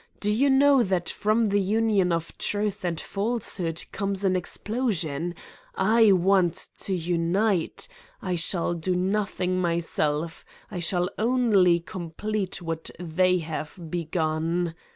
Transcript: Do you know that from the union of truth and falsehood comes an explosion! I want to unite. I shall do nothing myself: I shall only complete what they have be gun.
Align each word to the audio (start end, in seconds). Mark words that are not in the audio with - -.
Do 0.19 0.31
you 0.31 0.49
know 0.49 0.81
that 0.81 1.11
from 1.11 1.45
the 1.45 1.59
union 1.59 2.11
of 2.11 2.35
truth 2.39 2.83
and 2.83 2.99
falsehood 2.99 3.85
comes 3.91 4.23
an 4.23 4.35
explosion! 4.35 5.35
I 5.75 6.11
want 6.11 6.69
to 6.77 6.95
unite. 6.95 7.87
I 8.19 8.35
shall 8.35 8.73
do 8.73 8.95
nothing 8.95 9.59
myself: 9.61 10.43
I 10.71 10.79
shall 10.79 11.07
only 11.19 11.81
complete 11.81 12.63
what 12.63 12.89
they 12.97 13.37
have 13.41 13.77
be 13.91 14.05
gun. 14.05 14.73